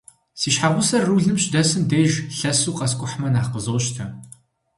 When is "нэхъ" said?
3.33-3.49